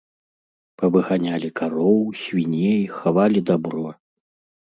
[0.81, 3.85] Павыганялі кароў, свіней, хавалі дабро.